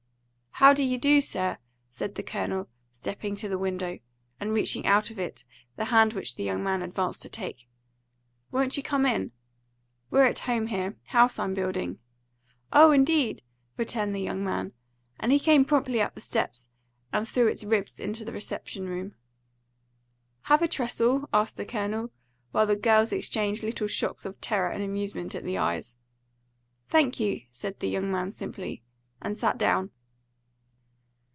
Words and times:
"How 0.55 0.73
do 0.73 0.83
you 0.85 0.99
do, 0.99 1.21
sir?" 1.21 1.57
said 1.89 2.13
the 2.13 2.21
Colonel, 2.21 2.67
stepping 2.91 3.35
to 3.37 3.49
the 3.49 3.57
window, 3.57 3.97
and 4.39 4.53
reaching 4.53 4.85
out 4.85 5.09
of 5.09 5.17
it 5.17 5.43
the 5.75 5.85
hand 5.85 6.13
which 6.13 6.35
the 6.35 6.43
young 6.43 6.63
man 6.63 6.83
advanced 6.83 7.23
to 7.23 7.29
take. 7.29 7.67
"Won't 8.51 8.77
you 8.77 8.83
come 8.83 9.07
in? 9.07 9.31
We're 10.11 10.27
at 10.27 10.39
home 10.39 10.67
here. 10.67 10.97
House 11.05 11.39
I'm 11.39 11.55
building." 11.55 11.97
"Oh, 12.71 12.91
indeed?" 12.91 13.41
returned 13.75 14.13
the 14.13 14.21
young 14.21 14.43
man; 14.43 14.73
and 15.19 15.31
he 15.31 15.39
came 15.39 15.65
promptly 15.65 15.99
up 15.99 16.13
the 16.13 16.21
steps, 16.21 16.69
and 17.11 17.27
through 17.27 17.47
its 17.47 17.63
ribs 17.63 17.99
into 17.99 18.23
the 18.23 18.33
reception 18.33 18.87
room. 18.87 19.15
"Have 20.43 20.61
a 20.61 20.67
trestle?" 20.67 21.27
asked 21.33 21.57
the 21.57 21.65
Colonel, 21.65 22.11
while 22.51 22.67
the 22.67 22.75
girls 22.75 23.11
exchanged 23.11 23.63
little 23.63 23.87
shocks 23.87 24.27
of 24.27 24.39
terror 24.41 24.69
and 24.69 24.83
amusement 24.83 25.33
at 25.33 25.43
the 25.43 25.57
eyes. 25.57 25.95
"Thank 26.87 27.19
you," 27.19 27.45
said 27.49 27.79
the 27.79 27.89
young 27.89 28.11
man 28.11 28.31
simply, 28.31 28.83
and 29.19 29.35
sat 29.35 29.57
down. 29.57 29.89